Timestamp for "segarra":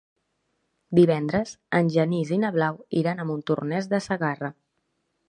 4.07-4.51